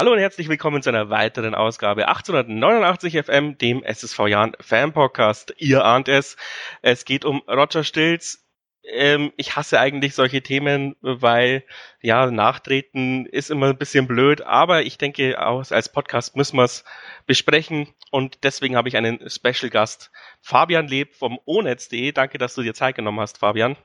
[0.00, 5.52] Hallo und herzlich willkommen zu einer weiteren Ausgabe 889 FM, dem SSV Jahren Fan Podcast.
[5.58, 6.38] Ihr ahnt es.
[6.80, 8.48] Es geht um Roger Stilz.
[8.82, 11.64] Ähm, ich hasse eigentlich solche Themen, weil
[12.00, 16.64] ja, Nachtreten ist immer ein bisschen blöd, aber ich denke, auch als Podcast müssen wir
[16.64, 16.82] es
[17.26, 20.10] besprechen und deswegen habe ich einen Special Gast,
[20.40, 22.12] Fabian Leb vom onetz.de.
[22.12, 23.76] Danke, dass du dir Zeit genommen hast, Fabian.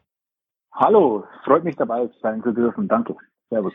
[0.72, 2.88] Hallo, freut mich dabei sein zu dürfen.
[2.88, 3.18] Danke.
[3.50, 3.74] Servus.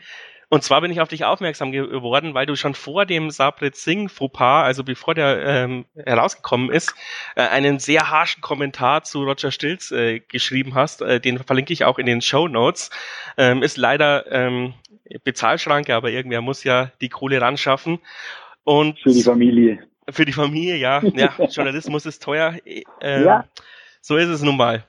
[0.53, 4.09] Und zwar bin ich auf dich aufmerksam geworden, weil du schon vor dem Sabret Singh
[4.09, 6.93] Fauxpas, also bevor der ähm, herausgekommen ist,
[7.37, 11.01] äh, einen sehr harschen Kommentar zu Roger Stilz äh, geschrieben hast.
[11.01, 12.89] Äh, den verlinke ich auch in den Show Notes.
[13.37, 14.73] Ähm, ist leider ähm,
[15.23, 17.99] Bezahlschranke, aber irgendwer muss ja die Kohle ran schaffen.
[18.65, 19.87] Und für die Familie.
[20.09, 21.01] Für die Familie, ja.
[21.01, 22.57] Ja, Journalismus ist teuer.
[22.65, 23.45] Äh, ja.
[24.01, 24.83] So ist es nun mal.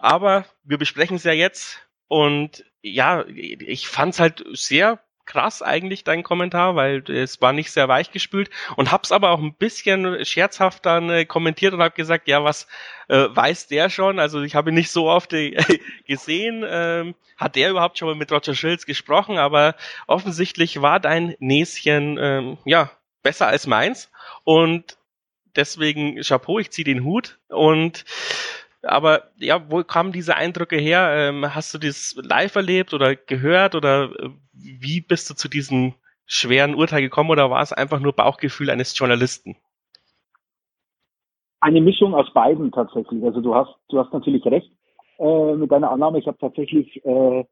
[0.00, 6.22] Aber wir besprechen es ja jetzt und ja, ich fand's halt sehr krass eigentlich dein
[6.22, 11.10] Kommentar, weil es war nicht sehr weichgespült und hab's aber auch ein bisschen scherzhaft dann
[11.10, 12.68] äh, kommentiert und hab gesagt, ja, was
[13.08, 14.20] äh, weiß der schon?
[14.20, 15.56] Also ich habe ihn nicht so oft äh,
[16.06, 16.64] gesehen.
[16.66, 19.36] Ähm, hat der überhaupt schon mal mit Roger Schilz gesprochen?
[19.36, 19.74] Aber
[20.06, 22.90] offensichtlich war dein Näschen ähm, ja
[23.22, 24.10] besser als meins
[24.44, 24.96] und
[25.56, 28.04] deswegen Chapeau, ich zieh den Hut und
[28.86, 31.10] aber ja, wo kamen diese Eindrücke her?
[31.12, 35.94] Ähm, hast du das live erlebt oder gehört oder äh, wie bist du zu diesem
[36.26, 39.56] schweren Urteil gekommen oder war es einfach nur Bauchgefühl eines Journalisten?
[41.60, 43.22] Eine Mischung aus beiden tatsächlich.
[43.24, 44.70] Also du hast, du hast natürlich recht
[45.18, 46.18] äh, mit deiner Annahme.
[46.18, 47.44] Ich habe tatsächlich äh,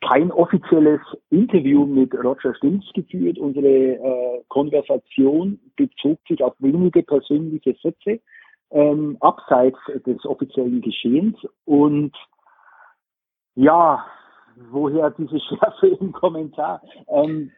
[0.00, 3.38] kein offizielles Interview mit Roger Stilz geführt.
[3.38, 8.20] Unsere äh, Konversation bezog sich auf wenige persönliche Sätze
[8.72, 11.36] ähm, abseits des offiziellen Geschehens.
[11.64, 12.16] Und
[13.54, 14.04] ja,
[14.70, 16.82] woher diese Schärfe im Kommentar?
[17.08, 17.50] Ähm,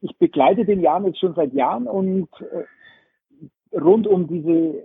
[0.00, 4.82] ich begleite den Jan jetzt schon seit Jahren und äh, rund um diese,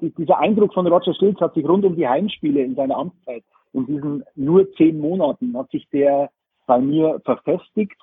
[0.00, 3.42] die, dieser Eindruck von Roger Stilz hat sich rund um die Heimspiele in seiner Amtszeit,
[3.72, 6.30] in diesen nur zehn Monaten, hat sich der
[6.66, 8.00] bei mir verfestigt,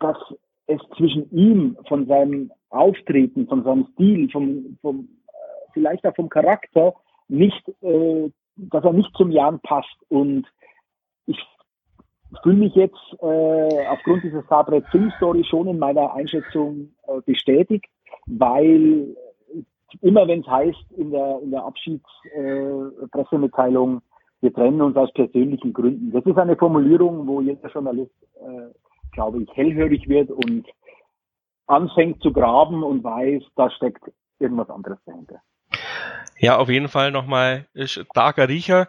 [0.00, 0.18] dass
[0.66, 5.08] es zwischen ihm, von seinem Auftreten, von seinem Stil, vom, vom
[5.78, 6.94] vielleicht auch vom Charakter
[7.28, 9.96] nicht, äh, dass er nicht zum Jan passt.
[10.08, 10.46] Und
[11.26, 11.38] ich
[12.42, 17.86] fühle mich jetzt äh, aufgrund dieser Sabre Film Story schon in meiner Einschätzung äh, bestätigt,
[18.26, 19.14] weil
[20.02, 24.00] immer wenn es heißt in der, in der Abschiedspressemitteilung, äh,
[24.40, 26.12] wir trennen uns aus persönlichen Gründen.
[26.12, 28.68] Das ist eine Formulierung, wo jeder Journalist, äh,
[29.12, 30.64] glaube ich, hellhörig wird und
[31.66, 35.42] anfängt zu graben und weiß, da steckt irgendwas anderes dahinter.
[36.40, 38.88] Ja, auf jeden Fall nochmal starker Riecher.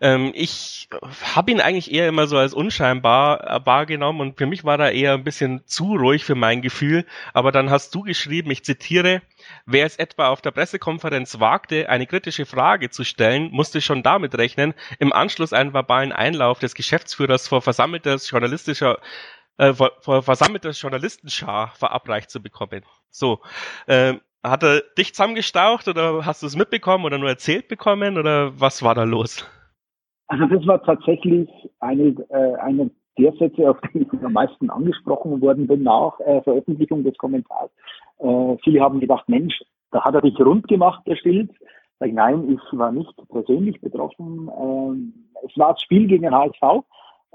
[0.00, 0.88] Ähm, ich
[1.34, 4.92] habe ihn eigentlich eher immer so als unscheinbar äh, wahrgenommen und für mich war er
[4.92, 7.04] eher ein bisschen zu ruhig für mein Gefühl.
[7.34, 9.22] Aber dann hast du geschrieben, ich zitiere,
[9.64, 14.36] wer es etwa auf der Pressekonferenz wagte, eine kritische Frage zu stellen, musste schon damit
[14.36, 18.98] rechnen, im Anschluss einen verbalen Einlauf des Geschäftsführers vor versammelter journalistischer
[19.58, 22.84] äh, vor, vor versammelter Journalistenschar verabreicht zu bekommen.
[23.10, 23.40] So,
[23.88, 28.58] ähm, hat er dich zusammengestaucht oder hast du es mitbekommen oder nur erzählt bekommen oder
[28.60, 29.46] was war da los?
[30.28, 31.48] Also das war tatsächlich
[31.80, 36.40] eine, äh, eine der Sätze, auf die ich am meisten angesprochen worden bin nach äh,
[36.42, 37.70] Veröffentlichung des Kommentars.
[38.18, 39.60] Äh, viele haben gedacht, Mensch,
[39.90, 41.50] da hat er dich rund gemacht, der Stilz.
[41.98, 44.48] Sag nein, ich war nicht persönlich betroffen.
[44.56, 46.84] Ähm, es war das Spiel gegen den HSV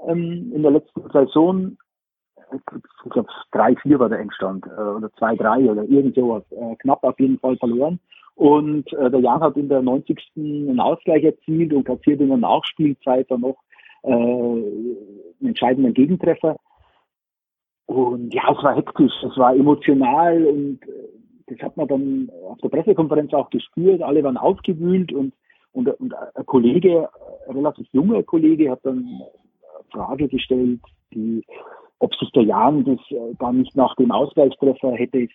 [0.06, 1.76] ähm, in der letzten Saison
[2.52, 7.18] ich glaube, 3-4 war der Endstand, äh, oder 2-3 oder irgend sowas, äh, knapp auf
[7.18, 7.98] jeden Fall verloren.
[8.36, 10.18] Und äh, der Jan hat in der 90.
[10.36, 13.56] einen Ausgleich erzielt und kassiert in der Nachspielzeit dann noch
[14.02, 14.96] äh, einen
[15.40, 16.56] entscheidenden Gegentreffer.
[17.86, 21.14] Und ja, es war hektisch, es war emotional und äh,
[21.46, 24.02] das hat man dann auf der Pressekonferenz auch gespürt.
[24.02, 25.34] Alle waren aufgewühlt und,
[25.72, 27.08] und, und ein Kollege,
[27.48, 29.28] ein relativ junger Kollege, hat dann eine
[29.92, 30.80] Frage gestellt,
[31.12, 31.44] die
[31.98, 35.28] ob sich der Jan das äh, dann nicht nach dem Ausgleichstreffer hätte äh,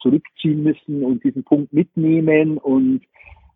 [0.00, 3.02] zurückziehen müssen und diesen Punkt mitnehmen und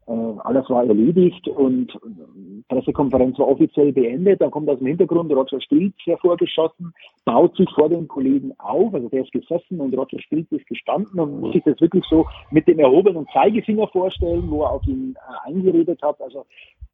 [0.06, 4.40] alles war erledigt und äh, Pressekonferenz war offiziell beendet.
[4.40, 6.92] Da kommt aus dem Hintergrund Roger Stilz hervorgeschossen,
[7.24, 11.20] baut sich vor den Kollegen auf, also der ist gesessen und Roger Stilz ist gestanden
[11.20, 15.14] und muss sich das wirklich so mit dem erhobenen Zeigefinger vorstellen, wo er auf ihn
[15.16, 16.20] äh, eingeredet hat.
[16.20, 16.46] Also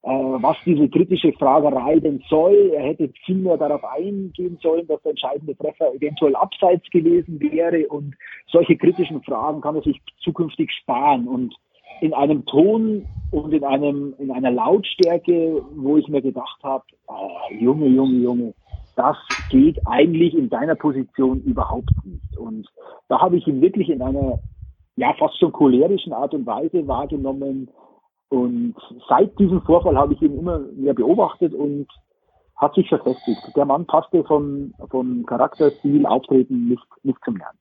[0.02, 2.72] äh, was diese kritische Fragerei denn soll.
[2.74, 7.88] Er hätte viel mehr darauf eingehen sollen, dass der entscheidende Treffer eventuell abseits gewesen wäre
[7.88, 8.14] und
[8.46, 11.54] solche kritischen Fragen kann er sich zukünftig sparen und
[12.00, 17.30] in einem Ton und in einem in einer Lautstärke, wo ich mir gedacht habe, oh,
[17.50, 18.54] Junge, Junge, Junge,
[18.96, 19.16] das
[19.48, 22.36] geht eigentlich in deiner Position überhaupt nicht.
[22.36, 22.66] Und
[23.08, 24.38] da habe ich ihn wirklich in einer
[24.96, 27.70] ja fast schon cholerischen Art und Weise wahrgenommen.
[28.30, 28.74] Und
[29.08, 31.86] seit diesem Vorfall habe ich ihn immer mehr beobachtet und
[32.56, 33.40] hat sich verfestigt.
[33.56, 37.58] Der Mann passte von, von Charakterstil, Auftreten nicht, nicht zum Lernen.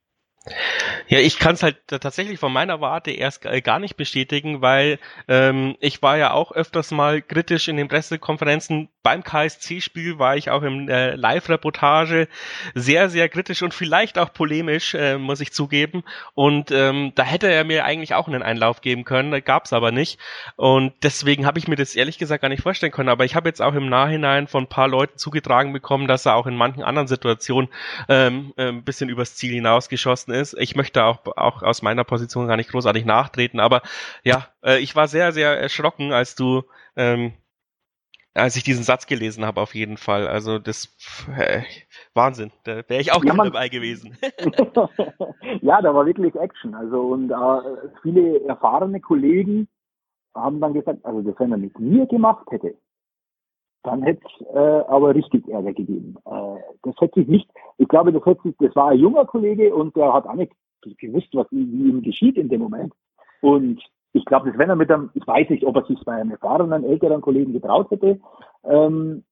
[1.08, 5.76] Ja, ich kann es halt tatsächlich von meiner Warte erst gar nicht bestätigen, weil ähm,
[5.80, 8.88] ich war ja auch öfters mal kritisch in den Pressekonferenzen.
[9.08, 12.28] Beim KSC-Spiel war ich auch im äh, Live-Reportage
[12.74, 16.04] sehr, sehr kritisch und vielleicht auch polemisch, äh, muss ich zugeben.
[16.34, 19.92] Und ähm, da hätte er mir eigentlich auch einen Einlauf geben können, gab es aber
[19.92, 20.20] nicht.
[20.56, 23.08] Und deswegen habe ich mir das ehrlich gesagt gar nicht vorstellen können.
[23.08, 26.34] Aber ich habe jetzt auch im Nachhinein von ein paar Leuten zugetragen bekommen, dass er
[26.34, 27.70] auch in manchen anderen Situationen
[28.10, 30.54] ähm, äh, ein bisschen übers Ziel hinausgeschossen ist.
[30.58, 33.80] Ich möchte auch, auch aus meiner Position gar nicht großartig nachtreten, aber
[34.22, 36.64] ja, äh, ich war sehr, sehr erschrocken, als du,
[36.94, 37.32] ähm,
[38.38, 40.26] als ich diesen Satz gelesen habe, auf jeden Fall.
[40.26, 40.96] Also das
[41.36, 41.62] äh,
[42.14, 44.16] Wahnsinn, da wäre ich auch ja, gerne dabei gewesen.
[45.62, 46.74] ja, da war wirklich Action.
[46.74, 49.68] Also und äh, viele erfahrene Kollegen
[50.34, 52.74] haben dann gesagt, also das, wenn er mit mir gemacht hätte,
[53.82, 54.58] dann hätte es äh,
[54.88, 56.16] aber richtig Ärger gegeben.
[56.24, 59.74] Äh, das hätte sich nicht, ich glaube, das hätte sich, das war ein junger Kollege
[59.74, 60.52] und der hat auch nicht
[60.98, 62.92] gewusst, was wie ihm geschieht in dem Moment.
[63.40, 63.82] Und
[64.12, 66.30] ich glaube, das wenn er mit einem, ich weiß nicht, ob er sich bei einem
[66.30, 68.20] erfahrenen, älteren Kollegen getraut hätte,
[68.64, 69.24] ähm,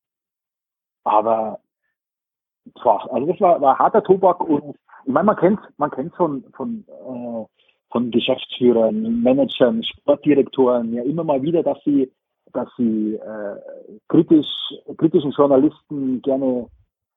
[1.04, 1.60] aber
[2.82, 6.44] boah, also das war, war harter Tobak und ich meine, man kennt man kennt von
[6.54, 7.44] von äh,
[7.90, 12.10] von Geschäftsführern, Managern, Sportdirektoren ja immer mal wieder, dass sie
[12.52, 13.56] dass sie äh,
[14.08, 14.46] kritisch,
[14.96, 16.68] kritischen Journalisten gerne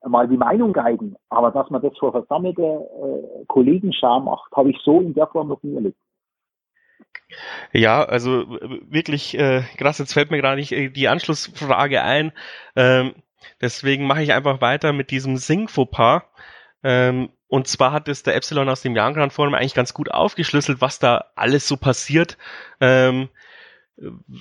[0.05, 1.15] mal die Meinung geigen.
[1.29, 5.47] Aber dass man das vor versammelte äh, Kollegenschar macht, habe ich so in der Form
[5.49, 5.97] noch nie erlebt.
[7.71, 8.57] Ja, also
[8.89, 12.31] wirklich äh, krass, jetzt fällt mir gerade nicht äh, die Anschlussfrage ein.
[12.75, 13.13] Ähm,
[13.61, 16.23] deswegen mache ich einfach weiter mit diesem Sing-Fauxpas.
[16.83, 20.81] Ähm, und zwar hat es der Epsilon aus dem Young Forum eigentlich ganz gut aufgeschlüsselt,
[20.81, 22.37] was da alles so passiert.
[22.79, 23.29] Ähm,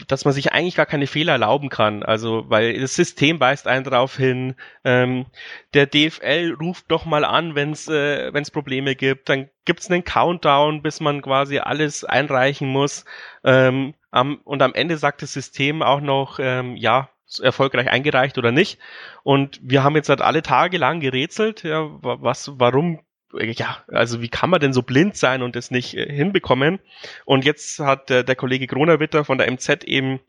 [0.07, 2.03] dass man sich eigentlich gar keine Fehler erlauben kann.
[2.03, 5.27] Also, weil das System weist einen darauf hin, ähm,
[5.75, 9.29] der DFL ruft doch mal an, wenn es äh, wenn's Probleme gibt.
[9.29, 13.05] Dann gibt's einen Countdown, bis man quasi alles einreichen muss.
[13.45, 17.11] Ähm, am, und am Ende sagt das System auch noch, ähm, ja,
[17.43, 18.79] erfolgreich eingereicht oder nicht.
[19.23, 23.01] Und wir haben jetzt halt alle Tage lang gerätselt, ja, was, warum
[23.33, 26.79] ja, also wie kann man denn so blind sein und das nicht äh, hinbekommen?
[27.25, 30.21] Und jetzt hat äh, der Kollege Kronerwitter von der MZ eben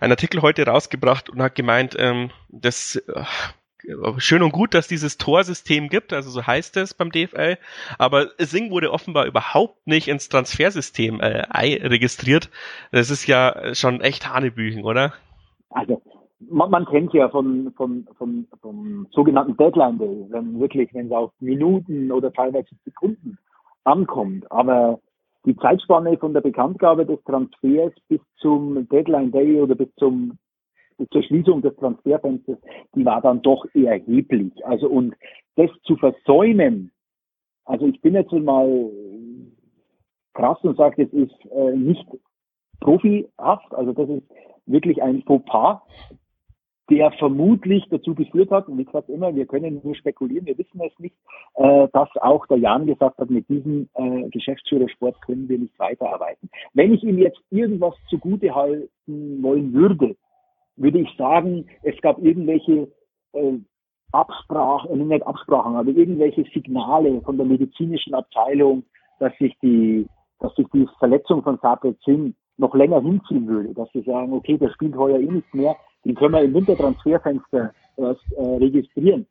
[0.00, 3.24] einen Artikel heute rausgebracht und hat gemeint, ähm, das äh,
[4.18, 7.58] schön und gut, dass dieses Torsystem gibt, also so heißt es beim DFL,
[7.98, 11.42] aber Sing wurde offenbar überhaupt nicht ins Transfersystem äh,
[11.86, 12.50] registriert.
[12.90, 15.14] Das ist ja schon echt Hanebüchen, oder?
[15.70, 16.02] Also
[16.40, 21.12] man, man kennt ja von, von, von, vom sogenannten Deadline Day, wenn wirklich, wenn es
[21.12, 23.38] auf Minuten oder teilweise Sekunden
[23.84, 24.50] ankommt.
[24.50, 25.00] Aber
[25.44, 30.38] die Zeitspanne von der Bekanntgabe des Transfers bis zum Deadline Day oder bis zum
[31.12, 32.56] zur Schließung des Transferfensters,
[32.94, 34.52] die war dann doch erheblich.
[34.64, 35.14] Also und
[35.56, 36.90] das zu versäumen,
[37.66, 38.90] also ich bin jetzt mal
[40.32, 42.06] krass und sage, das ist äh, nicht
[42.80, 44.24] profihaft, also das ist
[44.66, 45.82] wirklich ein Fauxpas,
[46.88, 50.80] der vermutlich dazu geführt hat, und ich sage immer, wir können nur spekulieren, wir wissen
[50.80, 51.16] es nicht,
[51.54, 56.48] äh, dass auch der Jan gesagt hat, mit diesem äh, Geschäftsführersport können wir nicht weiterarbeiten.
[56.74, 60.16] Wenn ich ihm jetzt irgendwas zugute halten wollen würde,
[60.76, 62.88] würde ich sagen, es gab irgendwelche
[63.32, 63.58] äh,
[64.12, 68.84] Absprachen, äh, nicht Absprachen, aber irgendwelche Signale von der medizinischen Abteilung,
[69.18, 70.06] dass sich die,
[70.38, 74.56] dass sich die Verletzung von Sabret Singh noch länger hinziehen würde, dass sie sagen, okay,
[74.56, 79.26] der spielt heuer eh nicht mehr, den können wir im Wintertransferfenster erst äh, registrieren.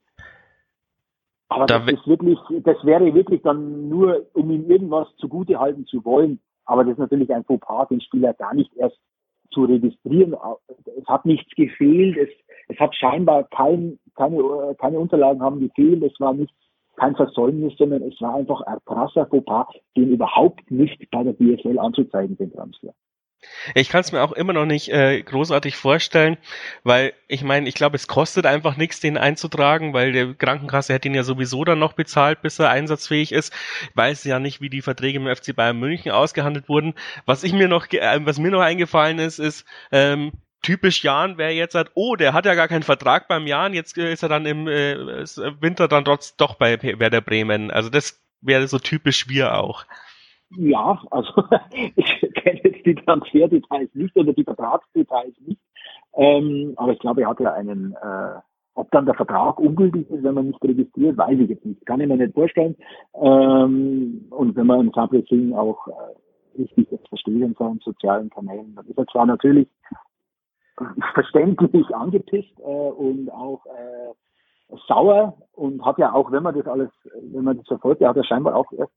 [1.48, 5.86] Aber da das ist wirklich, das wäre wirklich dann nur, um ihm irgendwas zugute halten
[5.86, 6.40] zu wollen.
[6.66, 8.98] Aber das ist natürlich ein Fauxpas, den Spieler gar nicht erst
[9.52, 10.36] zu registrieren.
[10.98, 12.18] Es hat nichts gefehlt.
[12.18, 12.30] Es,
[12.68, 16.04] es hat scheinbar kein, keine, keine Unterlagen haben gefehlt.
[16.04, 16.54] Es war nicht
[16.98, 21.80] kein Versäumnis, sondern es war einfach ein krasser Fauxpas, den überhaupt nicht bei der BSL
[21.80, 22.94] anzuzeigen, den Transfer.
[23.74, 26.38] Ich kann es mir auch immer noch nicht äh, großartig vorstellen,
[26.84, 31.08] weil ich meine, ich glaube, es kostet einfach nichts, den einzutragen, weil der Krankenkasse hätte
[31.08, 33.54] ihn ja sowieso dann noch bezahlt, bis er einsatzfähig ist.
[33.90, 36.94] Ich weiß ja nicht, wie die Verträge im FC Bayern München ausgehandelt wurden.
[37.26, 41.52] Was ich mir noch, äh, was mir noch eingefallen ist, ist ähm, typisch Jan wäre
[41.52, 44.30] jetzt halt, oh, der hat ja gar keinen Vertrag beim Jan, jetzt äh, ist er
[44.30, 44.96] dann im äh,
[45.62, 47.72] Winter dann trotz doch bei Werder Bremen.
[47.72, 49.86] Also das wäre so typisch wir auch.
[50.58, 51.44] Ja, also
[51.96, 55.62] ich kenne jetzt die Transferdetails nicht oder die Vertragsdetails nicht.
[56.16, 58.40] Ähm, aber ich glaube, er hat ja einen, äh,
[58.76, 61.86] ob dann der Vertrag ungültig ist, wenn man nicht registriert, weiß ich jetzt nicht.
[61.86, 62.76] Kann ich mir nicht vorstellen.
[63.16, 68.76] Ähm, und wenn man im Sampling auch äh, richtig jetzt versteht in seinen sozialen Kanälen,
[68.76, 69.68] dann ist er zwar natürlich
[71.14, 76.90] verständlich angepisst äh, und auch äh, sauer und hat ja auch, wenn man das alles,
[77.22, 78.94] wenn man das verfolgt, er hat ja scheinbar auch erst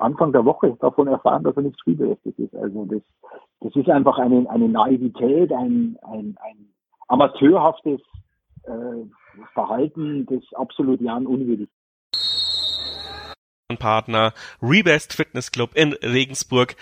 [0.00, 2.54] Anfang der Woche davon erfahren, dass er nicht spielberechtigt ist.
[2.54, 3.02] Also das,
[3.60, 6.68] das ist einfach eine, eine Naivität, ein, ein, ein
[7.08, 8.00] amateurhaftes
[8.64, 9.04] äh,
[9.54, 11.68] Verhalten, das absolut Jan unwürdig
[13.76, 14.32] Partner
[14.62, 16.74] Rebest Fitness Club in Regensburg.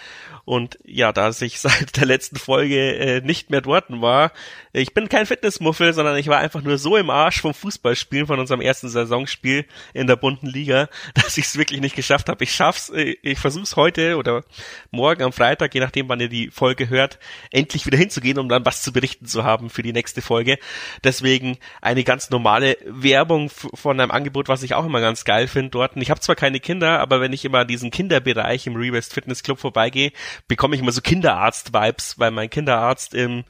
[0.44, 4.30] Und ja, da ich seit der letzten Folge äh, nicht mehr dort war,
[4.72, 8.38] ich bin kein Fitnessmuffel, sondern ich war einfach nur so im Arsch vom Fußballspielen von
[8.38, 9.64] unserem ersten Saisonspiel
[9.94, 12.44] in der bunten Liga, dass ich es wirklich nicht geschafft habe.
[12.44, 14.44] Ich schaff's, äh, ich versuch's heute oder
[14.92, 17.18] morgen am Freitag, je nachdem wann ihr die Folge hört,
[17.50, 20.58] endlich wieder hinzugehen, um dann was zu berichten zu haben für die nächste Folge.
[21.02, 25.70] Deswegen eine ganz normale Werbung von einem Angebot, was ich auch immer ganz geil finde
[25.70, 25.96] dort.
[25.96, 28.76] Und ich habe zwar keine Kinder, Kinder, aber wenn ich immer an diesen Kinderbereich im
[28.76, 30.12] Rewest Fitness Club vorbeigehe,
[30.47, 33.45] bekomme ich immer so Kinderarzt-Vibes, weil mein Kinderarzt im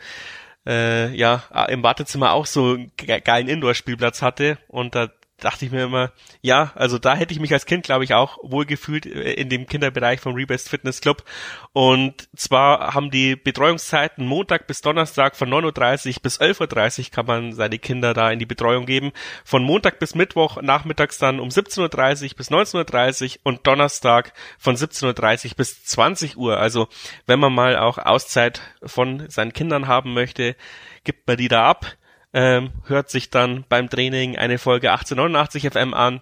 [0.64, 5.84] äh, ja, im Wartezimmer auch so einen geilen Indoor-Spielplatz hatte und da dachte ich mir
[5.84, 9.48] immer, ja, also da hätte ich mich als Kind, glaube ich, auch wohlgefühlt äh, in
[9.50, 11.24] dem Kinderbereich vom Rebest Fitness Club.
[11.72, 17.26] Und zwar haben die Betreuungszeiten Montag bis Donnerstag von 9.30 Uhr bis 11.30 Uhr kann
[17.26, 19.12] man seine Kinder da in die Betreuung geben.
[19.44, 24.74] Von Montag bis Mittwoch nachmittags dann um 17.30 Uhr bis 19.30 Uhr und Donnerstag von
[24.74, 26.58] 17.30 Uhr bis 20 Uhr.
[26.58, 26.88] Also
[27.26, 30.56] wenn man mal auch Auszeit von seinen Kindern haben möchte,
[31.04, 31.96] gibt man die da ab
[32.36, 36.20] ähm, hört sich dann beim Training eine Folge 1889 FM an.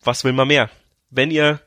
[0.00, 0.70] Was will man mehr?
[1.10, 1.58] Wenn ihr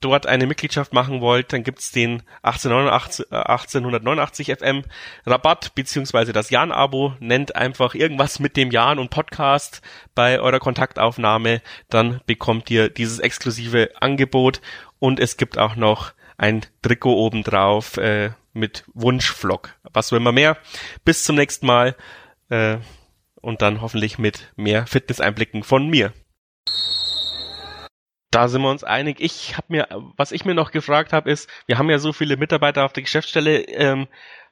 [0.00, 4.84] dort eine Mitgliedschaft machen wollt, dann gibt's den 1889, 1889 FM
[5.26, 7.16] Rabatt beziehungsweise das Jan-Abo.
[7.20, 9.82] Nennt einfach irgendwas mit dem Jan und Podcast
[10.14, 11.60] bei eurer Kontaktaufnahme.
[11.90, 14.62] Dann bekommt ihr dieses exklusive Angebot
[14.98, 19.74] und es gibt auch noch ein Trikot obendrauf äh, mit Wunschvlog.
[19.92, 20.56] Was will man mehr?
[21.04, 21.94] Bis zum nächsten Mal.
[22.50, 22.78] Äh,
[23.40, 26.12] und dann hoffentlich mit mehr Fitness-Einblicken von mir.
[28.30, 29.20] Da sind wir uns einig.
[29.20, 32.36] Ich habe mir, was ich mir noch gefragt habe, ist, wir haben ja so viele
[32.36, 33.62] Mitarbeiter auf der Geschäftsstelle.
[33.62, 34.06] Ähm,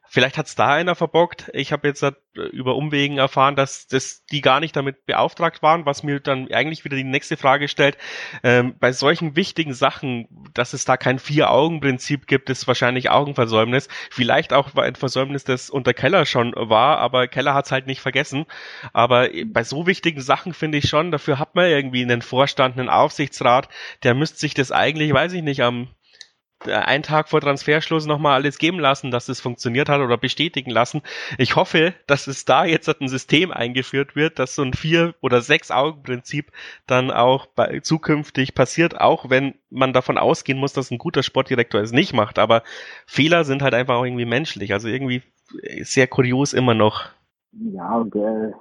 [0.08, 1.50] Vielleicht hat's da einer verbockt.
[1.52, 6.02] Ich habe jetzt über Umwegen erfahren, dass, dass die gar nicht damit beauftragt waren, was
[6.02, 7.98] mir dann eigentlich wieder die nächste Frage stellt.
[8.42, 13.88] Ähm, bei solchen wichtigen Sachen, dass es da kein Vier-Augen-Prinzip gibt, ist wahrscheinlich Augenversäumnis.
[14.10, 18.46] Vielleicht auch ein Versäumnis, das unter Keller schon war, aber Keller hat's halt nicht vergessen.
[18.92, 22.88] Aber bei so wichtigen Sachen finde ich schon, dafür hat man irgendwie einen Vorstand, einen
[22.88, 23.68] Aufsichtsrat,
[24.02, 25.88] der müsste sich das eigentlich, weiß ich nicht, am
[26.66, 31.02] einen Tag vor Transferschluss nochmal alles geben lassen, dass es funktioniert hat oder bestätigen lassen.
[31.38, 35.40] Ich hoffe, dass es da jetzt ein System eingeführt wird, dass so ein Vier- oder
[35.40, 36.50] Sechs-Augen-Prinzip
[36.86, 41.80] dann auch bei, zukünftig passiert, auch wenn man davon ausgehen muss, dass ein guter Sportdirektor
[41.80, 42.38] es nicht macht.
[42.38, 42.62] Aber
[43.06, 44.72] Fehler sind halt einfach auch irgendwie menschlich.
[44.72, 45.22] Also irgendwie
[45.82, 47.04] sehr kurios immer noch.
[47.52, 48.52] Ja, und äh,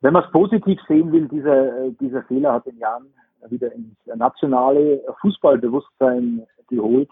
[0.00, 3.06] wenn man es positiv sehen will, dieser, äh, dieser Fehler hat in Jahren
[3.48, 7.08] wieder ins nationale Fußballbewusstsein geholt.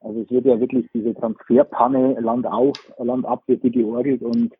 [0.00, 4.52] Also es wird ja wirklich diese Transferpanne Land auf, Land ab wird die georgelt und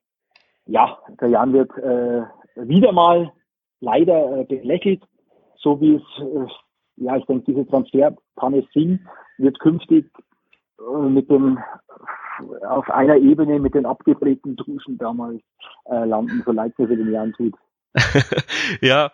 [0.66, 2.23] ja, der Jan wird äh,
[2.57, 3.33] wieder mal
[3.80, 5.02] leider äh, belächelt,
[5.57, 6.47] so wie es, äh,
[6.97, 9.07] ja, ich denke, diese Transferpanne Sinn
[9.38, 10.11] wird künftig
[10.78, 11.59] äh, mit dem
[12.68, 15.40] auf einer Ebene mit den abgedrehten Duschen damals
[15.87, 17.54] äh, landen, so leid es für den Jan tut.
[18.80, 19.11] ja,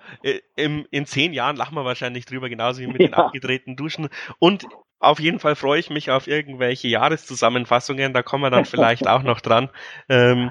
[0.56, 3.06] im, in zehn Jahren lachen wir wahrscheinlich drüber, genauso wie mit ja.
[3.06, 4.08] den abgedrehten Duschen.
[4.38, 4.66] Und
[5.04, 9.22] auf jeden Fall freue ich mich auf irgendwelche Jahreszusammenfassungen, da kommen wir dann vielleicht auch
[9.22, 9.68] noch dran.
[10.08, 10.50] Ähm,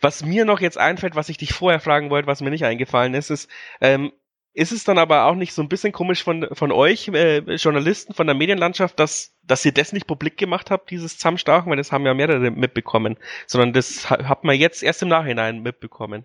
[0.00, 3.14] was mir noch jetzt einfällt, was ich dich vorher fragen wollte, was mir nicht eingefallen
[3.14, 3.50] ist, ist,
[3.80, 4.12] ähm,
[4.54, 8.12] ist es dann aber auch nicht so ein bisschen komisch von, von euch, äh, Journalisten
[8.12, 11.92] von der Medienlandschaft, dass, dass ihr das nicht publik gemacht habt, dieses Zusammenstauchen, weil das
[11.92, 16.24] haben ja mehrere mitbekommen, sondern das hat man jetzt erst im Nachhinein mitbekommen.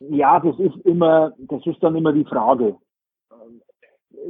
[0.00, 2.76] Ja, das ist immer, das ist dann immer die Frage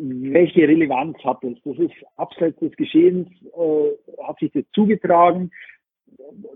[0.01, 1.57] welche Relevanz hat es?
[1.65, 5.51] Das ist abseits des Geschehens, äh, hat sich das zugetragen.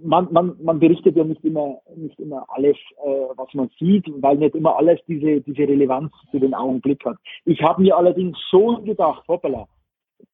[0.01, 4.37] Man, man, man berichtet ja nicht immer, nicht immer alles, äh, was man sieht, weil
[4.37, 7.17] nicht immer alles diese, diese Relevanz für den Augenblick hat.
[7.45, 9.67] Ich habe mir allerdings schon gedacht, hoppala,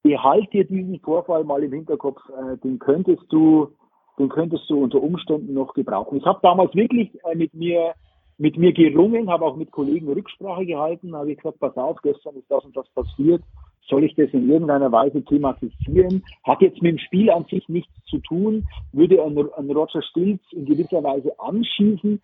[0.03, 3.69] behalt dir diesen Vorfall mal im Hinterkopf, äh, den könntest du,
[4.17, 6.17] den könntest du unter Umständen noch gebrauchen.
[6.17, 7.93] Ich habe damals wirklich äh, mit mir
[8.37, 12.49] mit mir gerungen, habe auch mit Kollegen Rücksprache gehalten, habe gesagt, pass auf, gestern ist
[12.49, 13.41] das und das passiert,
[13.87, 16.23] soll ich das in irgendeiner Weise thematisieren?
[16.43, 20.41] Hat jetzt mit dem Spiel an sich nichts zu tun, würde ein, ein Roger Stilz
[20.51, 22.21] in gewisser Weise anschießen.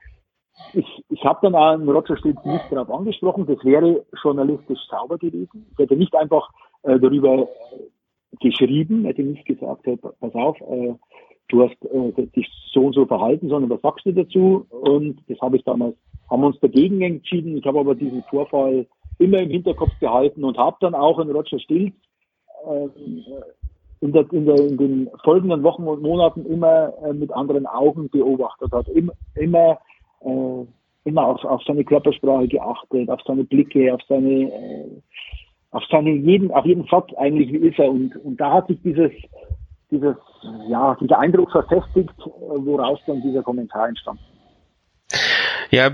[0.74, 5.68] ich, ich habe dann an Roger Stilz nicht darauf angesprochen, das wäre journalistisch sauber gewesen.
[5.72, 6.50] Ich hätte nicht einfach
[6.84, 7.48] äh, darüber
[8.40, 9.88] geschrieben, hätte nicht gesagt,
[10.20, 10.96] pass auf, äh,
[11.52, 14.66] du hast äh, dich so und so verhalten, sondern was sagst du dazu?
[14.70, 15.96] Und das habe ich damals,
[16.30, 17.58] haben wir uns dagegen entschieden.
[17.58, 18.86] Ich habe aber diesen Vorfall
[19.20, 21.94] immer im Hinterkopf behalten und habe dann auch in Roger Stilz
[22.66, 22.90] äh,
[24.02, 28.10] in, der, in, der, in den folgenden Wochen und Monaten immer äh, mit anderen Augen
[28.10, 29.78] beobachtet hat, immer, immer,
[30.22, 30.66] äh,
[31.04, 35.02] immer auf, auf seine Körpersprache geachtet, auf seine Blicke, auf seine, äh,
[35.70, 37.92] auf seine jeden, auf jeden Satz eigentlich, wie ist er.
[37.92, 39.12] Und, und da hat sich dieses,
[39.92, 40.16] dieses,
[40.68, 44.20] ja, dieser Eindruck verfestigt, woraus dann dieser Kommentar entstand.
[45.70, 45.92] Ja,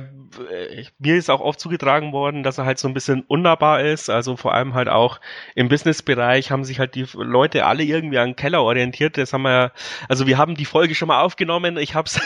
[1.00, 4.10] mir ist auch oft zugetragen worden, dass er halt so ein bisschen unnahbar ist.
[4.10, 5.20] Also vor allem halt auch
[5.56, 9.18] im Businessbereich haben sich halt die Leute alle irgendwie an Keller orientiert.
[9.18, 9.72] Das haben wir
[10.10, 11.78] also wir haben die Folge schon mal aufgenommen.
[11.78, 12.20] Ich hab's,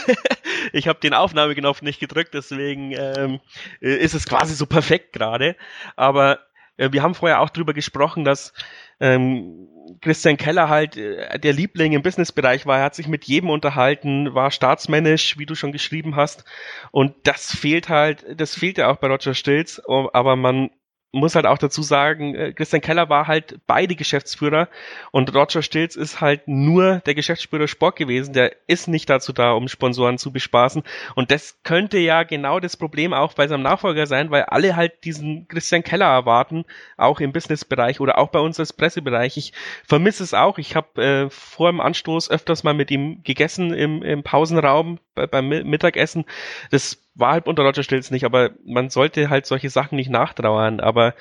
[0.73, 3.39] ich habe den Aufnahmeknopf nicht gedrückt, deswegen ähm,
[3.79, 5.55] ist es quasi so perfekt gerade.
[5.95, 6.39] Aber
[6.77, 8.53] wir haben vorher auch drüber gesprochen, dass
[8.99, 9.67] ähm,
[10.01, 12.79] Christian Keller halt äh, der Liebling im Businessbereich war.
[12.79, 16.45] Er hat sich mit jedem unterhalten, war staatsmännisch, wie du schon geschrieben hast.
[16.91, 19.81] Und das fehlt halt, das fehlt ja auch bei Roger Stilz.
[19.87, 20.69] Aber man
[21.12, 24.70] muss halt auch dazu sagen, äh, Christian Keller war halt beide Geschäftsführer
[25.12, 28.34] und Roger Stilz ist halt nur der Geschäftsführer Sport gewesen.
[28.34, 30.84] Der ist nicht dazu da, um Sponsoren zu bespaßen.
[31.15, 35.03] Und das könnte ja genau das Problem auch bei seinem Nachfolger sein, weil alle halt
[35.03, 36.65] diesen Christian Keller erwarten,
[36.98, 39.36] auch im Businessbereich oder auch bei uns als Pressebereich.
[39.38, 39.53] Ich
[39.86, 40.58] vermisse es auch.
[40.58, 45.27] Ich habe äh, vor dem Anstoß öfters mal mit ihm gegessen im, im Pausenraum bei,
[45.27, 46.25] beim Mittagessen.
[46.70, 50.80] Das war halt unter Roger Stilz nicht, aber man sollte halt solche Sachen nicht nachtrauern.
[50.80, 51.13] Aber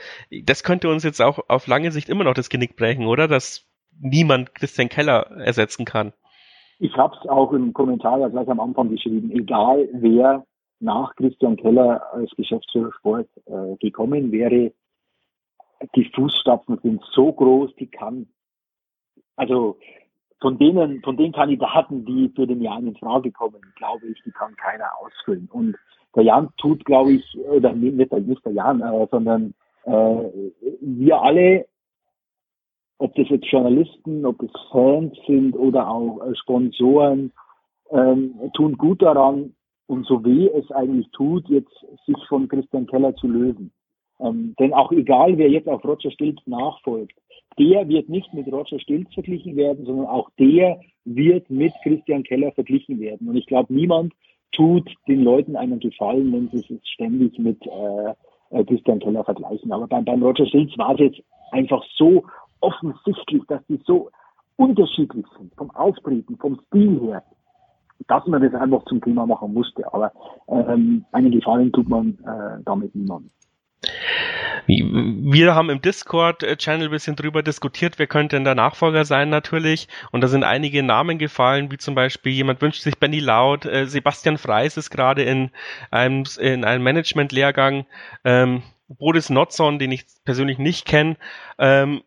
[0.44, 3.28] das könnte uns jetzt auch auf lange Sicht immer noch das Genick brechen, oder?
[3.28, 3.66] Dass
[3.98, 6.12] niemand Christian Keller ersetzen kann.
[6.78, 9.30] Ich habe es auch im Kommentar ja gleich am Anfang geschrieben.
[9.32, 10.46] Egal wer
[10.78, 14.72] nach Christian Keller als Geschäftsführer Sport äh, gekommen wäre,
[15.94, 18.28] die Fußstapfen sind so groß, die kann,
[19.36, 19.78] also
[20.40, 24.30] von denen, von den Kandidaten, die für den Jan in Frage kommen, glaube ich, die
[24.30, 25.48] kann keiner ausfüllen.
[25.52, 25.76] Und
[26.16, 28.12] der Jan tut, glaube ich, oder nicht, nicht
[28.44, 30.50] der Jan, äh, sondern äh,
[30.80, 31.66] wir alle,
[32.98, 37.32] ob das jetzt Journalisten, ob das Fans sind oder auch äh, Sponsoren,
[37.90, 39.54] ähm, tun gut daran
[39.86, 41.74] und so weh es eigentlich tut, jetzt
[42.06, 43.72] sich von Christian Keller zu lösen.
[44.22, 47.14] Ähm, denn auch egal, wer jetzt auf Roger Stilz nachfolgt,
[47.58, 52.52] der wird nicht mit Roger Stilz verglichen werden, sondern auch der wird mit Christian Keller
[52.52, 53.28] verglichen werden.
[53.28, 54.12] Und ich glaube, niemand
[54.52, 58.14] tut den Leuten einen Gefallen, wenn sie sich ständig mit äh,
[58.50, 59.72] äh, Christian Keller vergleichen.
[59.72, 62.24] Aber beim, beim Roger Stilz war es jetzt einfach so
[62.60, 64.10] offensichtlich, dass die so
[64.56, 67.22] unterschiedlich sind, vom Auftreten, vom Stil her,
[68.08, 69.92] dass man das einfach zum Thema machen musste.
[69.92, 70.12] Aber
[70.48, 73.30] ähm, einen Gefallen tut man äh, damit niemandem.
[74.66, 79.88] Wir haben im Discord-Channel ein bisschen drüber diskutiert, wer könnte denn der Nachfolger sein natürlich.
[80.12, 83.86] Und da sind einige Namen gefallen, wie zum Beispiel jemand wünscht sich Benny Laut, äh,
[83.86, 85.50] Sebastian Freis ist gerade in
[85.90, 87.86] einem, in einem Management-Lehrgang,
[88.24, 91.16] ähm, Boris Notzon, den ich persönlich nicht kenne.
[91.58, 92.02] Ähm,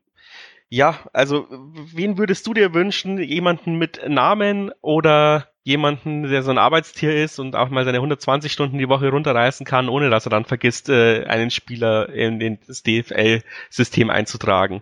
[0.69, 3.21] ja, also wen würdest du dir wünschen?
[3.21, 8.52] Jemanden mit Namen oder jemanden, der so ein Arbeitstier ist und auch mal seine 120
[8.52, 12.84] Stunden die Woche runterreißen kann, ohne dass er dann vergisst, äh, einen Spieler in das
[12.84, 14.82] DFL-System einzutragen.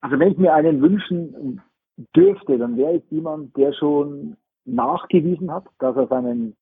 [0.00, 1.60] Also wenn ich mir einen wünschen
[2.14, 6.56] dürfte, dann wäre ich jemand, der schon nachgewiesen hat, dass er seinen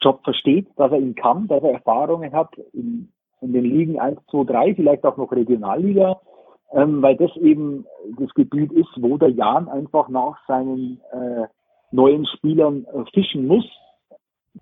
[0.00, 4.18] Job versteht, dass er ihn kann, dass er Erfahrungen hat in, in den Ligen 1,
[4.30, 6.20] 2, 3, vielleicht auch noch Regionalliga,
[6.72, 7.86] ähm, weil das eben
[8.18, 11.46] das Gebiet ist, wo der Jan einfach nach seinen äh,
[12.02, 13.64] neuen Spielern äh, fischen muss,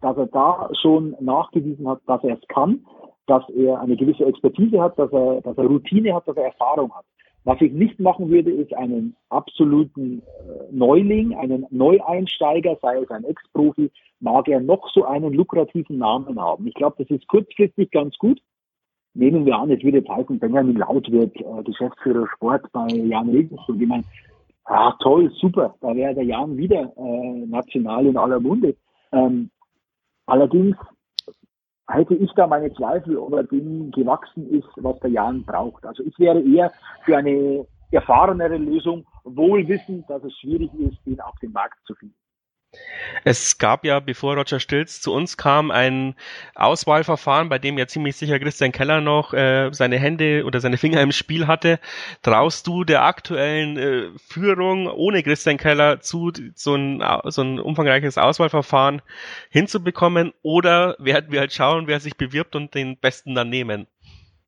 [0.02, 2.84] dass er da schon nachgewiesen hat, dass er es kann,
[3.26, 6.92] dass er eine gewisse Expertise hat, dass er, dass er Routine hat, dass er Erfahrung
[6.94, 7.04] hat.
[7.44, 10.22] Was ich nicht machen würde, ist einen absoluten äh,
[10.70, 16.66] Neuling, einen Neueinsteiger, sei es ein Ex-Profi, mag er noch so einen lukrativen Namen haben.
[16.66, 18.38] Ich glaube, das ist kurzfristig ganz gut.
[19.14, 23.30] Nehmen wir an, es würde jetzt heißen, Benjamin Laut wird äh, Geschäftsführer Sport bei Jan
[23.30, 23.80] Regensburg.
[23.80, 24.04] Ich meine,
[24.64, 25.74] Ah, toll, super.
[25.80, 28.76] Da wäre der Jan wieder äh, national in aller Munde.
[29.12, 29.50] Ähm,
[30.26, 30.76] allerdings
[31.88, 35.84] hätte ich da meine Zweifel, ob er dem gewachsen ist, was der Jan braucht.
[35.84, 36.72] Also ich wäre eher
[37.04, 41.94] für eine erfahrenere Lösung, wohl wissend, dass es schwierig ist, ihn auf den Markt zu
[41.94, 42.14] finden.
[43.24, 46.14] Es gab ja, bevor Roger Stilz zu uns kam, ein
[46.54, 51.00] Auswahlverfahren, bei dem ja ziemlich sicher Christian Keller noch äh, seine Hände oder seine Finger
[51.00, 51.80] im Spiel hatte.
[52.22, 58.16] Traust du der aktuellen äh, Führung ohne Christian Keller zu, so ein, so ein umfangreiches
[58.18, 59.02] Auswahlverfahren
[59.50, 60.32] hinzubekommen?
[60.42, 63.86] Oder werden wir halt schauen, wer sich bewirbt und den Besten dann nehmen?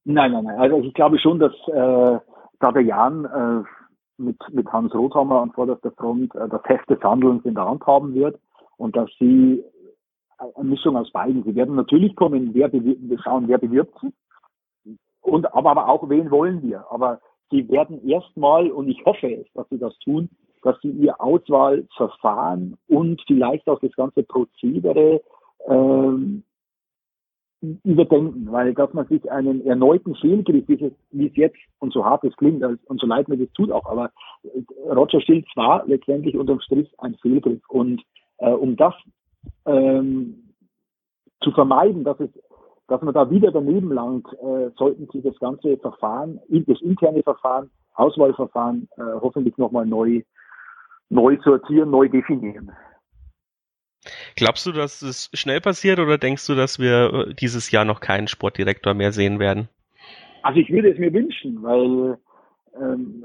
[0.04, 0.58] Nein, nein, nein.
[0.58, 2.18] Also ich glaube schon, dass äh,
[2.60, 3.81] da der Jan äh,
[4.18, 7.86] mit, mit Hans Rothammer an vorderster Front äh, das Heft des Handelns in der Hand
[7.86, 8.38] haben wird
[8.76, 9.64] und dass sie
[10.38, 11.44] eine Mischung aus beiden.
[11.44, 14.12] Sie werden natürlich kommen, wer wir schauen, wer bewirbt sie.
[15.20, 16.84] Und, aber, aber auch, wen wollen wir?
[16.90, 17.20] Aber
[17.50, 20.28] sie werden erstmal, und ich hoffe es, dass sie das tun,
[20.62, 25.22] dass sie ihr Auswahlverfahren und vielleicht auch das ganze Prozedere
[25.68, 26.44] ähm,
[27.84, 32.36] überdenken, weil dass man sich einen erneuten Fehlgriff, wie es, jetzt und so hart es
[32.36, 34.10] klingt und so leid mir das tut auch, aber
[34.84, 38.02] Roger Stilz war letztendlich unterm Strich ein Fehlgriff und
[38.38, 38.94] äh, um das
[39.66, 40.52] ähm,
[41.40, 42.30] zu vermeiden, dass es
[42.88, 47.70] dass man da wieder daneben langt, äh, sollten Sie das ganze Verfahren, das interne Verfahren,
[47.94, 50.22] Auswahlverfahren äh, hoffentlich nochmal neu,
[51.08, 52.70] neu sortieren, neu definieren.
[54.36, 58.00] Glaubst du, dass es schnell passiert oder denkst du, dass wir äh, dieses Jahr noch
[58.00, 59.68] keinen Sportdirektor mehr sehen werden?
[60.42, 62.18] Also ich würde es mir wünschen, weil
[62.80, 63.24] ähm,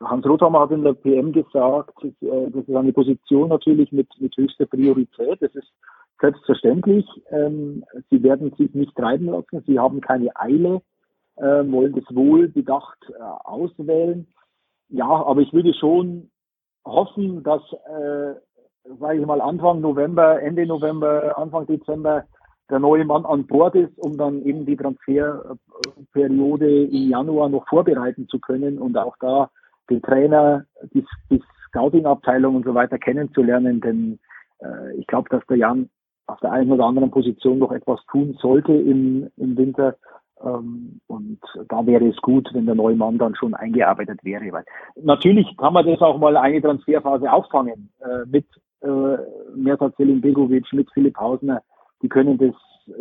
[0.00, 4.36] Hans Rothammer hat in der PM gesagt, äh, das ist eine Position natürlich mit, mit
[4.36, 5.40] höchster Priorität.
[5.40, 5.72] Das ist
[6.20, 7.06] selbstverständlich.
[7.30, 9.64] Ähm, sie werden sich nicht treiben lassen.
[9.66, 10.82] Sie haben keine Eile,
[11.36, 14.26] äh, wollen das wohl bedacht äh, auswählen.
[14.88, 16.30] Ja, aber ich würde schon
[16.84, 18.34] hoffen, dass, äh,
[18.84, 22.24] sage ich mal, Anfang November, Ende November, Anfang Dezember
[22.70, 28.28] der neue Mann an Bord ist, um dann eben die Transferperiode im Januar noch vorbereiten
[28.28, 29.50] zu können und auch da
[29.90, 30.64] den Trainer,
[30.94, 33.80] die, die Scouting-Abteilung und so weiter kennenzulernen.
[33.80, 34.20] Denn
[34.60, 35.90] äh, ich glaube, dass der Jan
[36.26, 39.96] auf der einen oder anderen Position noch etwas tun sollte im, im Winter.
[40.42, 44.52] Ähm, und da wäre es gut, wenn der neue Mann dann schon eingearbeitet wäre.
[44.52, 44.64] Weil
[45.02, 48.46] natürlich kann man das auch mal eine Transferphase auffangen äh, mit
[48.82, 49.16] äh,
[49.54, 51.62] Mersat Selim Begovic, mit Philipp Hausner,
[52.02, 52.54] die können das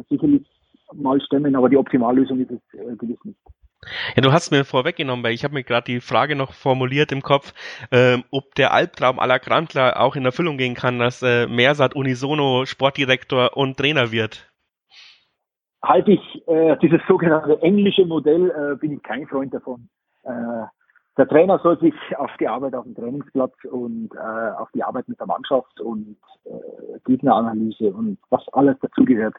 [0.09, 0.45] sicherlich
[0.93, 3.39] mal stemmen, aber die Optimallösung ist es äh, gewiss nicht.
[4.15, 7.21] Ja, du hast mir vorweggenommen, weil ich habe mir gerade die Frage noch formuliert im
[7.21, 7.53] Kopf,
[7.91, 12.65] ähm, ob der Albtraum aller Grantler auch in Erfüllung gehen kann, dass äh, Mersat unisono
[12.65, 14.51] Sportdirektor und Trainer wird.
[15.81, 19.87] Halte ich äh, dieses sogenannte englische Modell, äh, bin ich kein Freund davon.
[20.23, 20.65] Äh,
[21.19, 25.10] der Trainer soll sich auf die Arbeit auf dem Trainingsplatz und äh, auf die Arbeit
[25.10, 29.36] mit der Mannschaft und äh, Gegneranalyse und was alles dazugehört,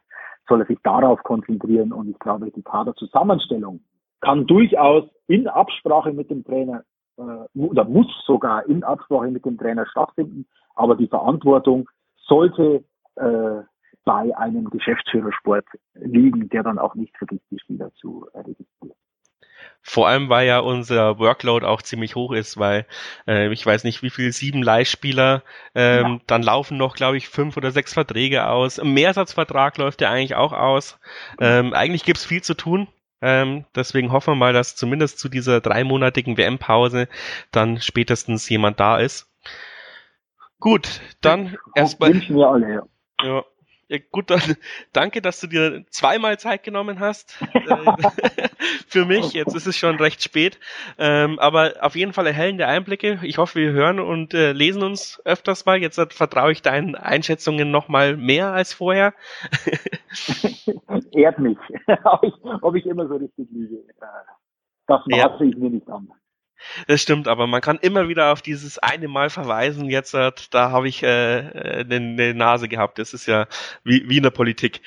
[0.47, 1.93] soll er sich darauf konzentrieren.
[1.93, 3.81] Und ich glaube, die Kaderzusammenstellung
[4.21, 6.85] kann durchaus in Absprache mit dem Trainer
[7.17, 10.45] äh, oder muss sogar in Absprache mit dem Trainer stattfinden.
[10.75, 11.89] Aber die Verantwortung
[12.27, 12.85] sollte
[13.17, 13.63] äh,
[14.05, 15.65] bei einem Geschäftsführersport
[15.95, 19.00] liegen, der dann auch nicht vergisst, die Spieler zu äh, registrieren.
[19.83, 22.87] Vor allem, weil ja unser Workload auch ziemlich hoch ist, weil
[23.27, 25.43] äh, ich weiß nicht, wie viel sieben Leihspieler,
[25.75, 26.19] ähm, ja.
[26.27, 28.79] dann laufen noch, glaube ich, fünf oder sechs Verträge aus.
[28.79, 30.99] Ein Mehrsatzvertrag läuft ja eigentlich auch aus.
[31.41, 32.89] Ähm, eigentlich gibt's viel zu tun.
[33.23, 37.09] Ähm, deswegen hoffen wir mal, dass zumindest zu dieser dreimonatigen WM-Pause
[37.51, 39.31] dann spätestens jemand da ist.
[40.59, 42.13] Gut, dann erstmal.
[42.13, 42.83] Wünschen wir alle, ja.
[43.23, 43.45] ja.
[43.91, 44.41] Ja, gut, dann
[44.93, 47.67] danke, dass du dir zweimal Zeit genommen hast äh,
[48.87, 49.33] für mich.
[49.33, 50.61] Jetzt ist es schon recht spät,
[50.97, 53.19] ähm, aber auf jeden Fall erhellende Einblicke.
[53.25, 55.79] Ich hoffe, wir hören und äh, lesen uns öfters mal.
[55.79, 59.13] Jetzt vertraue ich deinen Einschätzungen noch mal mehr als vorher.
[61.13, 61.59] Ehrt mich,
[62.05, 63.75] ob, ich, ob ich immer so richtig liege.
[63.75, 64.07] Äh,
[64.87, 65.51] das maße ja.
[65.51, 66.13] ich mir nicht an.
[66.87, 69.89] Das stimmt, aber man kann immer wieder auf dieses eine Mal verweisen.
[69.89, 72.99] Jetzt, äh, da habe ich äh, eine, eine Nase gehabt.
[72.99, 73.47] Das ist ja
[73.85, 74.81] wie, wie in der Politik.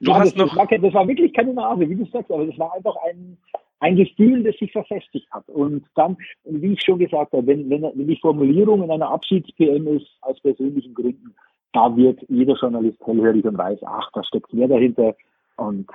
[0.00, 0.56] Du ja, hast das, noch.
[0.56, 3.36] Das war, das war wirklich keine Nase, wie du sagst, aber das war einfach ein,
[3.80, 5.48] ein Gefühl, das sich verfestigt hat.
[5.48, 9.86] Und dann, wie ich schon gesagt habe, wenn, wenn, wenn die Formulierung in einer Abschieds-PM
[9.96, 11.34] ist, aus persönlichen Gründen,
[11.72, 15.14] da wird jeder Journalist hellhörig und weiß, ach, da steckt mehr dahinter.
[15.56, 15.90] Und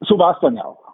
[0.00, 0.89] so war es dann ja auch.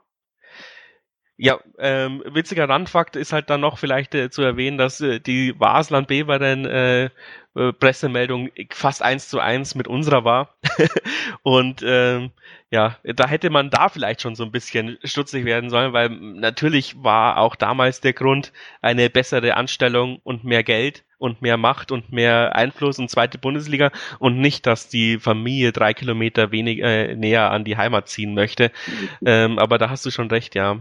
[1.38, 5.52] Ja, ähm, witziger Randfakt ist halt dann noch vielleicht äh, zu erwähnen, dass äh, die
[5.52, 7.10] Basland Beveren äh,
[7.54, 10.54] äh, Pressemeldung fast eins zu eins mit unserer war.
[11.42, 12.30] und ähm,
[12.70, 17.02] ja, da hätte man da vielleicht schon so ein bisschen stutzig werden sollen, weil natürlich
[17.02, 22.12] war auch damals der Grund eine bessere Anstellung und mehr Geld und mehr Macht und
[22.12, 27.50] mehr Einfluss und zweite Bundesliga und nicht, dass die Familie drei Kilometer wenig äh, näher
[27.50, 28.70] an die Heimat ziehen möchte.
[29.24, 30.78] Ähm, aber da hast du schon recht, ja.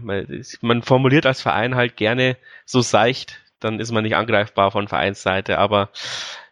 [0.60, 5.58] Man formuliert als Verein halt gerne so seicht, dann ist man nicht angreifbar von Vereinsseite,
[5.58, 5.90] aber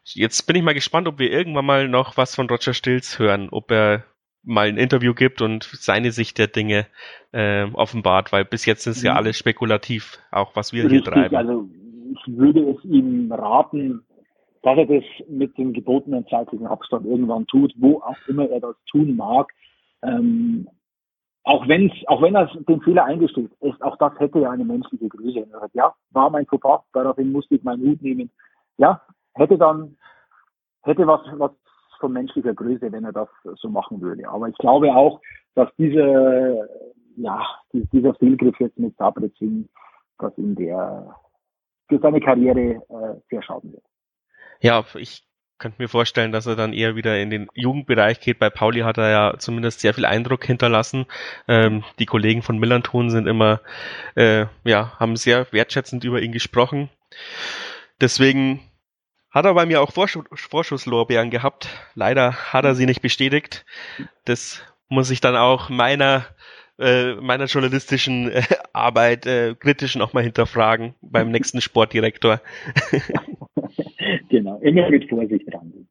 [0.06, 3.48] Jetzt bin ich mal gespannt, ob wir irgendwann mal noch was von Roger Stills hören,
[3.50, 4.04] ob er
[4.42, 6.86] mal ein Interview gibt und seine Sicht der Dinge
[7.32, 9.18] äh, offenbart, weil bis jetzt ist ja mhm.
[9.18, 11.36] alles spekulativ, auch was wir Richtig, hier treiben.
[11.36, 11.68] Also
[12.14, 14.04] ich würde es ihm raten,
[14.62, 18.76] dass er das mit dem gebotenen zeitlichen Abstand irgendwann tut, wo auch immer er das
[18.90, 19.52] tun mag.
[20.02, 20.68] Ähm,
[21.42, 25.08] auch wenn auch wenn er den Fehler eingesteht, ist, auch das hätte ja eine menschliche
[25.08, 25.46] Größe.
[25.50, 28.30] Sagt, ja, war mein Fauxpas, daraufhin musste ich meinen Hut nehmen.
[28.78, 29.02] Ja,
[29.34, 29.96] hätte dann,
[30.82, 31.52] hätte was, was
[32.00, 34.26] von menschlicher Größe, wenn er das so machen würde.
[34.28, 35.20] Aber ich glaube auch,
[35.54, 36.68] dass diese,
[37.16, 39.68] ja, dieser Fehlgriff jetzt mit Sabre Singh,
[40.18, 41.14] dass ihm der
[41.88, 43.82] für seine Karriere äh, sehr schaden wird.
[44.60, 45.24] Ja, ich
[45.58, 48.38] könnte mir vorstellen, dass er dann eher wieder in den Jugendbereich geht.
[48.38, 51.06] Bei Pauli hat er ja zumindest sehr viel Eindruck hinterlassen.
[51.48, 53.60] Ähm, die Kollegen von Millanton sind immer,
[54.14, 56.90] äh, ja, haben sehr wertschätzend über ihn gesprochen.
[58.00, 58.60] Deswegen
[59.30, 61.68] hat er bei mir auch Vorschuss, Vorschusslorbeeren gehabt.
[61.94, 63.64] Leider hat er sie nicht bestätigt.
[64.24, 66.26] Das muss ich dann auch meiner
[66.78, 72.40] äh, meiner journalistischen äh, Arbeit äh, kritisch nochmal hinterfragen beim nächsten Sportdirektor.
[74.28, 75.86] genau, immer mit Vorsicht dran.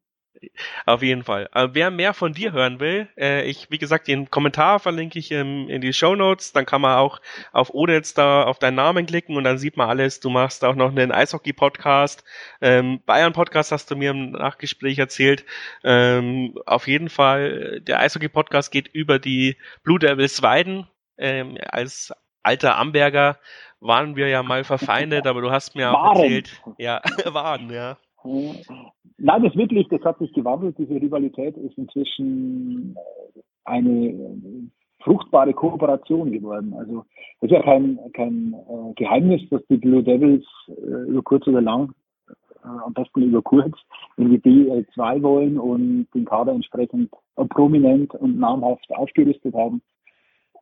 [0.86, 1.48] Auf jeden Fall.
[1.54, 5.30] Äh, wer mehr von dir hören will, äh, ich, wie gesagt, den Kommentar verlinke ich
[5.30, 6.52] in die Show Notes.
[6.52, 7.20] Dann kann man auch
[7.52, 10.20] auf Odets da auf deinen Namen klicken und dann sieht man alles.
[10.20, 12.24] Du machst auch noch einen Eishockey-Podcast.
[12.60, 15.44] Ähm, Bayern-Podcast hast du mir im Nachgespräch erzählt.
[15.82, 20.88] Ähm, auf jeden Fall, der Eishockey-Podcast geht über die Blue Devils Weiden.
[21.16, 23.38] Ähm, als alter Amberger
[23.80, 27.98] waren wir ja mal verfeindet, aber du hast mir auch erzählt, ja, waren, ja.
[28.24, 30.76] Nein, das wirklich, das hat sich gewandelt.
[30.78, 34.68] Diese Rivalität ist inzwischen äh, eine äh,
[35.00, 36.74] fruchtbare Kooperation geworden.
[36.74, 37.04] Also
[37.40, 41.60] es ist ja kein, kein äh, Geheimnis, dass die Blue Devils äh, über kurz oder
[41.60, 41.92] lang,
[42.28, 42.32] äh,
[42.62, 43.76] am besten über kurz,
[44.16, 47.10] in die BL2 wollen und den Kader entsprechend
[47.50, 49.82] prominent und namhaft aufgerüstet haben.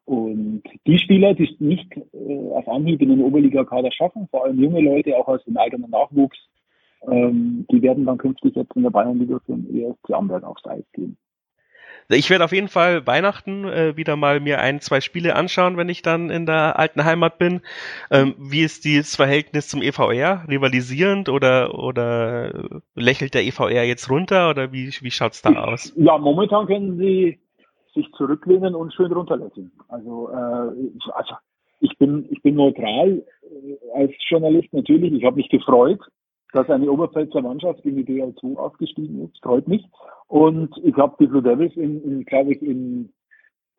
[0.04, 4.60] Und die Spieler, die es nicht äh, auf Anhieb in den Oberliga-Kader schaffen, vor allem
[4.60, 6.38] junge Leute, auch aus dem eigenen Nachwuchs,
[7.10, 10.84] ähm, die werden dann künftig jetzt in der Bayernliga für den ESC Amberg aufs Eis
[10.92, 11.16] gehen.
[12.08, 15.88] Ich werde auf jeden Fall Weihnachten äh, wieder mal mir ein, zwei Spiele anschauen, wenn
[15.88, 17.62] ich dann in der alten Heimat bin.
[18.10, 20.44] Ähm, wie ist dieses Verhältnis zum EVR?
[20.48, 25.92] Rivalisierend oder, oder lächelt der EVR jetzt runter oder wie, wie schaut's da aus?
[25.96, 27.38] Ja, momentan können sie
[27.94, 29.70] sich zurücklehnen und schön runterlächeln.
[29.88, 31.34] Also, äh, also
[31.80, 35.12] ich bin, ich bin neutral äh, als Journalist natürlich.
[35.12, 36.00] Ich habe mich gefreut,
[36.52, 39.84] dass eine Oberpfälzer Mannschaft in die DL2 aufgestiegen ist, freut mich.
[40.28, 43.10] Und ich habe die Blue Devils in, in glaube ich, in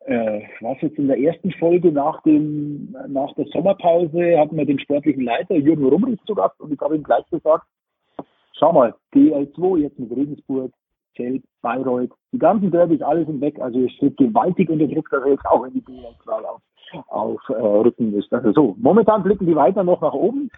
[0.06, 4.78] äh, was jetzt in der ersten Folge nach dem nach der Sommerpause hatten wir den
[4.78, 7.64] sportlichen Leiter Jürgen Rumrich zu Gast und ich habe ihm gleich gesagt,
[8.58, 10.72] schau mal, DL2 jetzt mit Regensburg,
[11.16, 13.58] Zelt, Bayreuth, die ganzen Derbys, alles sind weg.
[13.60, 16.60] Also es steht gewaltig unter Druck, dass er jetzt auch in die DL2 auf,
[17.08, 18.22] auf äh, rücken.
[18.30, 20.50] Also so, momentan blicken die weiter noch nach oben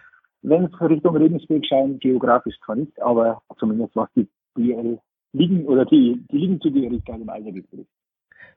[0.49, 4.99] wenn es Richtung Regensburg schauen, geografisch zwar nicht, aber zumindest was die BL
[5.33, 7.89] Ligen oder die, die Ligenzugehörigkeit im Alter betrifft.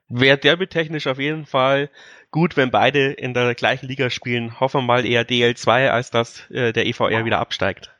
[0.07, 1.89] Wäre derby-technisch auf jeden Fall
[2.31, 4.59] gut, wenn beide in der gleichen Liga spielen.
[4.59, 7.93] Hoffen wir mal eher DL2, als dass äh, der EVR wieder absteigt.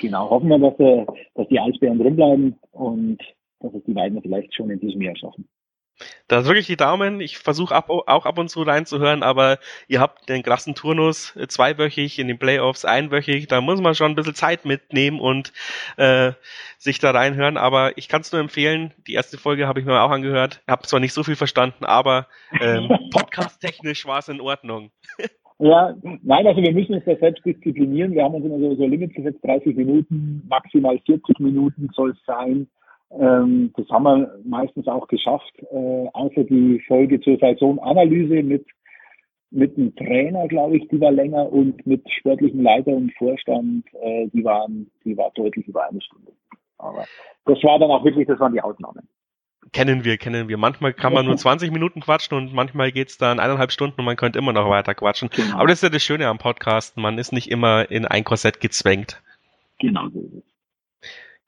[0.00, 3.18] Genau, hoffen wir, dass, äh, dass die Eisbären drinbleiben und
[3.60, 5.48] dass es die beiden vielleicht schon in diesem Jahr schaffen.
[6.26, 7.20] Da drücke ich die Daumen.
[7.20, 12.18] Ich versuche auch ab und zu reinzuhören, aber ihr habt den krassen Turnus äh, zweiwöchig,
[12.18, 13.46] in den Playoffs einwöchig.
[13.46, 15.52] Da muss man schon ein bisschen Zeit mitnehmen und
[15.96, 16.32] äh,
[16.78, 17.56] sich da reinhören.
[17.56, 18.92] Aber ich kann es nur empfehlen.
[19.06, 20.62] Die erste Folge habe ich mir auch angehört.
[20.68, 22.26] Habe zwar nicht so viel verstanden, aber
[22.60, 24.90] ähm, podcast-technisch war es in Ordnung.
[25.60, 28.12] Ja, nein, also wir müssen uns da selbst disziplinieren.
[28.12, 32.18] Wir haben uns immer so, so Limits gesetzt, 30 Minuten, maximal 40 Minuten soll es
[32.26, 32.66] sein.
[33.18, 38.66] Ähm, das haben wir meistens auch geschafft, äh, außer die Folge zur Saisonanalyse mit
[39.54, 44.26] mit dem Trainer, glaube ich, die war länger und mit sportlichen Leiter und Vorstand, äh,
[44.32, 46.32] die waren, die war deutlich über eine Stunde.
[46.78, 47.04] Aber
[47.44, 49.08] das war dann auch wirklich, das waren die Ausnahmen.
[49.72, 50.58] Kennen wir, kennen wir.
[50.58, 54.16] Manchmal kann man nur 20 Minuten quatschen und manchmal geht's dann eineinhalb Stunden und man
[54.16, 55.30] könnte immer noch weiter quatschen.
[55.30, 55.56] Genau.
[55.56, 56.96] Aber das ist ja das Schöne am Podcast.
[56.96, 59.22] Man ist nicht immer in ein Korsett gezwängt.
[59.78, 60.53] Genau so ist es.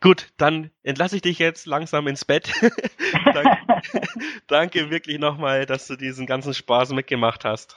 [0.01, 2.53] Gut, dann entlasse ich dich jetzt langsam ins Bett.
[3.25, 3.59] danke,
[4.47, 7.77] danke wirklich nochmal, dass du diesen ganzen Spaß mitgemacht hast.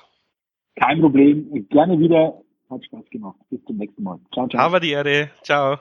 [0.75, 1.67] Kein Problem.
[1.69, 2.41] Gerne wieder.
[2.69, 3.37] Hat Spaß gemacht.
[3.49, 4.19] Bis zum nächsten Mal.
[4.33, 4.61] Ciao, ciao.
[4.61, 5.31] Aber die Erde.
[5.43, 5.79] Ciao.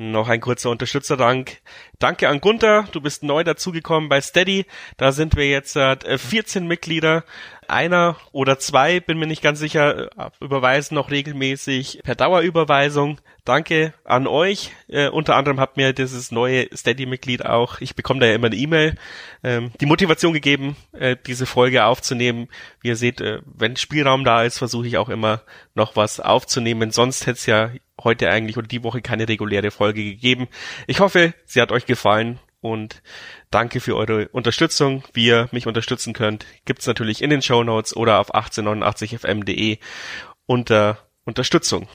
[0.00, 1.60] Noch ein kurzer Unterstützerdank.
[1.98, 4.64] Danke an Gunther, du bist neu dazugekommen bei Steady.
[4.96, 7.24] Da sind wir jetzt äh, 14 Mitglieder.
[7.68, 13.20] Einer oder zwei, bin mir nicht ganz sicher, äh, überweisen noch regelmäßig per Dauerüberweisung.
[13.44, 14.72] Danke an euch.
[14.88, 18.56] Äh, unter anderem habt mir dieses neue Steady-Mitglied auch, ich bekomme da ja immer eine
[18.56, 18.96] E-Mail,
[19.42, 22.48] ähm, die Motivation gegeben, äh, diese Folge aufzunehmen.
[22.80, 25.42] Wie ihr seht, äh, wenn Spielraum da ist, versuche ich auch immer
[25.74, 26.90] noch was aufzunehmen.
[26.90, 27.70] Sonst hätte es ja
[28.02, 30.48] heute eigentlich oder die Woche keine reguläre Folge gegeben.
[30.86, 33.02] Ich hoffe, sie hat euch gefallen und
[33.50, 35.04] danke für eure Unterstützung.
[35.12, 39.78] Wie ihr mich unterstützen könnt, gibt's natürlich in den Show Notes oder auf 1889fm.de
[40.46, 41.88] unter Unterstützung.